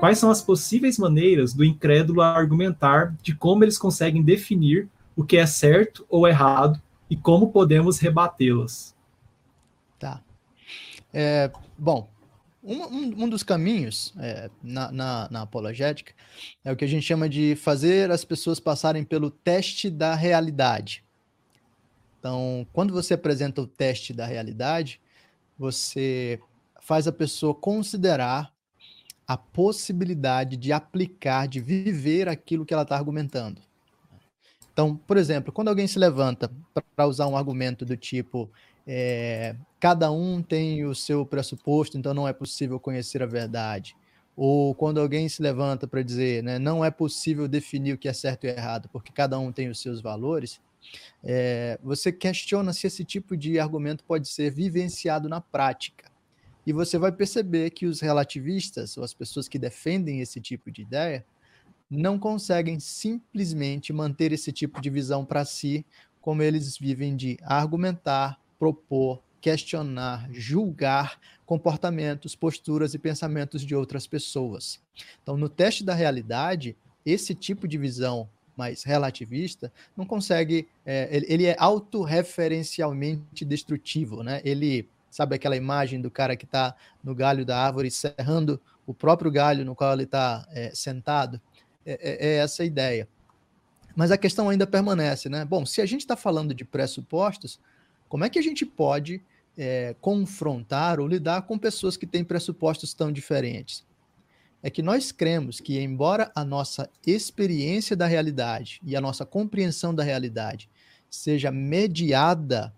quais 0.00 0.18
são 0.18 0.30
as 0.30 0.40
possíveis 0.40 0.98
maneiras 0.98 1.52
do 1.52 1.62
incrédulo 1.62 2.22
argumentar 2.22 3.14
de 3.22 3.34
como 3.34 3.62
eles 3.62 3.76
conseguem 3.76 4.22
definir 4.22 4.88
o 5.14 5.22
que 5.22 5.36
é 5.36 5.46
certo 5.46 6.06
ou 6.08 6.26
errado 6.26 6.80
e 7.10 7.14
como 7.14 7.52
podemos 7.52 7.98
rebatê-las. 7.98 8.96
Tá. 9.98 10.22
É, 11.12 11.52
bom, 11.76 12.08
um, 12.64 13.24
um, 13.24 13.28
dos 13.28 13.42
caminhos 13.42 14.14
é, 14.18 14.50
na, 14.62 14.90
na, 14.90 15.28
na, 15.30 15.42
apologética 15.42 16.14
é 16.64 16.72
o 16.72 16.76
que 16.76 16.84
a 16.84 16.88
gente 16.88 17.02
chama 17.02 17.28
de 17.28 17.54
fazer 17.56 18.10
as 18.10 18.24
pessoas 18.24 18.58
passarem 18.58 19.04
pelo 19.04 19.30
teste 19.30 19.90
da 19.90 20.14
realidade. 20.14 21.04
Então, 22.18 22.66
quando 22.72 22.92
você 22.92 23.14
apresenta 23.14 23.60
o 23.60 23.66
teste 23.66 24.14
da 24.14 24.24
realidade, 24.24 25.00
você 25.58 26.40
faz 26.80 27.06
a 27.06 27.12
pessoa 27.12 27.54
considerar 27.54 28.50
a 29.30 29.36
possibilidade 29.36 30.56
de 30.56 30.72
aplicar, 30.72 31.46
de 31.46 31.60
viver 31.60 32.28
aquilo 32.28 32.66
que 32.66 32.74
ela 32.74 32.82
está 32.82 32.96
argumentando. 32.96 33.62
Então, 34.72 34.96
por 34.96 35.16
exemplo, 35.16 35.52
quando 35.52 35.68
alguém 35.68 35.86
se 35.86 36.00
levanta 36.00 36.50
para 36.96 37.06
usar 37.06 37.28
um 37.28 37.36
argumento 37.36 37.84
do 37.86 37.96
tipo 37.96 38.50
é, 38.84 39.54
cada 39.78 40.10
um 40.10 40.42
tem 40.42 40.84
o 40.84 40.96
seu 40.96 41.24
pressuposto, 41.24 41.96
então 41.96 42.12
não 42.12 42.26
é 42.26 42.32
possível 42.32 42.80
conhecer 42.80 43.22
a 43.22 43.26
verdade. 43.26 43.94
Ou 44.36 44.74
quando 44.74 44.98
alguém 44.98 45.28
se 45.28 45.40
levanta 45.40 45.86
para 45.86 46.02
dizer, 46.02 46.42
né, 46.42 46.58
não 46.58 46.84
é 46.84 46.90
possível 46.90 47.46
definir 47.46 47.92
o 47.92 47.98
que 47.98 48.08
é 48.08 48.12
certo 48.12 48.48
e 48.48 48.48
errado, 48.48 48.88
porque 48.92 49.12
cada 49.12 49.38
um 49.38 49.52
tem 49.52 49.68
os 49.68 49.80
seus 49.80 50.00
valores, 50.00 50.60
é, 51.22 51.78
você 51.84 52.10
questiona 52.10 52.72
se 52.72 52.88
esse 52.88 53.04
tipo 53.04 53.36
de 53.36 53.60
argumento 53.60 54.02
pode 54.02 54.28
ser 54.28 54.50
vivenciado 54.50 55.28
na 55.28 55.40
prática. 55.40 56.09
E 56.70 56.72
você 56.72 56.96
vai 56.96 57.10
perceber 57.10 57.70
que 57.70 57.84
os 57.84 58.00
relativistas, 58.00 58.96
ou 58.96 59.02
as 59.02 59.12
pessoas 59.12 59.48
que 59.48 59.58
defendem 59.58 60.20
esse 60.20 60.40
tipo 60.40 60.70
de 60.70 60.82
ideia, 60.82 61.26
não 61.90 62.16
conseguem 62.16 62.78
simplesmente 62.78 63.92
manter 63.92 64.30
esse 64.30 64.52
tipo 64.52 64.80
de 64.80 64.88
visão 64.88 65.24
para 65.24 65.44
si, 65.44 65.84
como 66.20 66.42
eles 66.44 66.78
vivem 66.78 67.16
de 67.16 67.36
argumentar, 67.42 68.40
propor, 68.56 69.20
questionar, 69.40 70.28
julgar 70.30 71.18
comportamentos, 71.44 72.36
posturas 72.36 72.94
e 72.94 73.00
pensamentos 73.00 73.62
de 73.62 73.74
outras 73.74 74.06
pessoas. 74.06 74.80
Então, 75.24 75.36
no 75.36 75.48
teste 75.48 75.82
da 75.82 75.92
realidade, 75.92 76.76
esse 77.04 77.34
tipo 77.34 77.66
de 77.66 77.78
visão 77.78 78.30
mais 78.56 78.84
relativista 78.84 79.72
não 79.96 80.06
consegue, 80.06 80.68
é, 80.86 81.08
ele 81.26 81.46
é 81.46 81.56
autorreferencialmente 81.58 83.44
destrutivo, 83.44 84.22
né? 84.22 84.40
Ele 84.44 84.88
sabe 85.10 85.34
aquela 85.34 85.56
imagem 85.56 86.00
do 86.00 86.10
cara 86.10 86.36
que 86.36 86.44
está 86.44 86.74
no 87.02 87.14
galho 87.14 87.44
da 87.44 87.58
árvore 87.58 87.90
serrando 87.90 88.60
o 88.86 88.94
próprio 88.94 89.30
galho 89.30 89.64
no 89.64 89.74
qual 89.74 89.92
ele 89.92 90.04
está 90.04 90.46
é, 90.50 90.70
sentado? 90.74 91.40
É, 91.84 91.92
é, 91.92 92.28
é 92.28 92.36
essa 92.36 92.62
a 92.62 92.66
ideia. 92.66 93.08
Mas 93.94 94.10
a 94.10 94.16
questão 94.16 94.48
ainda 94.48 94.66
permanece, 94.66 95.28
né? 95.28 95.44
Bom, 95.44 95.66
se 95.66 95.80
a 95.80 95.86
gente 95.86 96.00
está 96.00 96.16
falando 96.16 96.54
de 96.54 96.64
pressupostos, 96.64 97.60
como 98.08 98.24
é 98.24 98.30
que 98.30 98.38
a 98.38 98.42
gente 98.42 98.64
pode 98.64 99.22
é, 99.56 99.94
confrontar 100.00 101.00
ou 101.00 101.06
lidar 101.06 101.42
com 101.42 101.58
pessoas 101.58 101.96
que 101.96 102.06
têm 102.06 102.24
pressupostos 102.24 102.94
tão 102.94 103.12
diferentes? 103.12 103.84
É 104.62 104.70
que 104.70 104.82
nós 104.82 105.10
cremos 105.10 105.58
que, 105.58 105.80
embora 105.80 106.30
a 106.34 106.44
nossa 106.44 106.88
experiência 107.06 107.96
da 107.96 108.06
realidade 108.06 108.80
e 108.84 108.94
a 108.94 109.00
nossa 109.00 109.24
compreensão 109.24 109.94
da 109.94 110.02
realidade 110.02 110.68
seja 111.08 111.50
mediada 111.50 112.72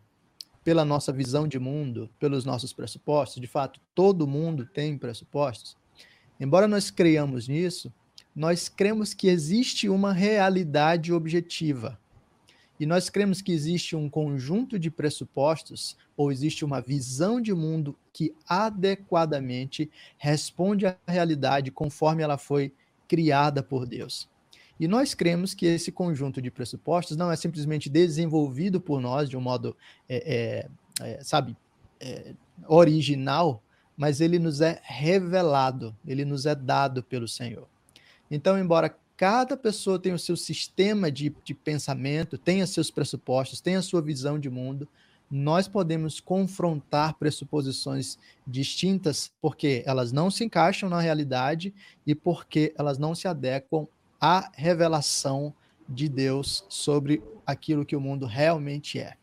pela 0.64 0.84
nossa 0.84 1.12
visão 1.12 1.46
de 1.46 1.58
mundo, 1.58 2.08
pelos 2.18 2.44
nossos 2.44 2.72
pressupostos, 2.72 3.40
de 3.40 3.46
fato, 3.46 3.80
todo 3.94 4.26
mundo 4.26 4.66
tem 4.66 4.96
pressupostos. 4.96 5.76
Embora 6.38 6.68
nós 6.68 6.90
creiamos 6.90 7.48
nisso, 7.48 7.92
nós 8.34 8.68
cremos 8.68 9.12
que 9.12 9.28
existe 9.28 9.88
uma 9.88 10.12
realidade 10.12 11.12
objetiva 11.12 11.98
e 12.82 12.86
nós 12.86 13.08
cremos 13.08 13.40
que 13.40 13.52
existe 13.52 13.94
um 13.94 14.10
conjunto 14.10 14.76
de 14.76 14.90
pressupostos 14.90 15.96
ou 16.16 16.32
existe 16.32 16.64
uma 16.64 16.80
visão 16.80 17.40
de 17.40 17.54
mundo 17.54 17.96
que 18.12 18.34
adequadamente 18.44 19.88
responde 20.18 20.86
à 20.86 20.96
realidade 21.06 21.70
conforme 21.70 22.24
ela 22.24 22.36
foi 22.36 22.72
criada 23.06 23.62
por 23.62 23.86
Deus. 23.86 24.28
E 24.82 24.88
nós 24.88 25.14
cremos 25.14 25.54
que 25.54 25.64
esse 25.64 25.92
conjunto 25.92 26.42
de 26.42 26.50
pressupostos 26.50 27.16
não 27.16 27.30
é 27.30 27.36
simplesmente 27.36 27.88
desenvolvido 27.88 28.80
por 28.80 29.00
nós 29.00 29.30
de 29.30 29.36
um 29.36 29.40
modo, 29.40 29.76
é, 30.08 30.66
é, 30.98 31.08
é, 31.08 31.22
sabe, 31.22 31.56
é, 32.00 32.34
original, 32.66 33.62
mas 33.96 34.20
ele 34.20 34.40
nos 34.40 34.60
é 34.60 34.80
revelado, 34.82 35.94
ele 36.04 36.24
nos 36.24 36.46
é 36.46 36.54
dado 36.56 37.00
pelo 37.00 37.28
Senhor. 37.28 37.68
Então, 38.28 38.58
embora 38.58 38.92
cada 39.16 39.56
pessoa 39.56 40.00
tem 40.00 40.12
o 40.12 40.18
seu 40.18 40.36
sistema 40.36 41.12
de, 41.12 41.32
de 41.44 41.54
pensamento, 41.54 42.40
os 42.60 42.70
seus 42.70 42.90
pressupostos, 42.90 43.60
tem 43.60 43.76
a 43.76 43.82
sua 43.82 44.02
visão 44.02 44.36
de 44.36 44.50
mundo. 44.50 44.88
Nós 45.30 45.68
podemos 45.68 46.18
confrontar 46.18 47.14
pressuposições 47.14 48.18
distintas 48.44 49.30
porque 49.40 49.84
elas 49.86 50.10
não 50.10 50.28
se 50.28 50.42
encaixam 50.42 50.88
na 50.88 51.00
realidade 51.00 51.72
e 52.04 52.16
porque 52.16 52.74
elas 52.76 52.98
não 52.98 53.14
se 53.14 53.28
adequam 53.28 53.86
à 54.22 54.52
revelação 54.54 55.52
de 55.88 56.08
Deus 56.08 56.64
sobre 56.68 57.20
aquilo 57.44 57.84
que 57.84 57.96
o 57.96 58.00
mundo 58.00 58.24
realmente 58.24 59.00
é. 59.00 59.16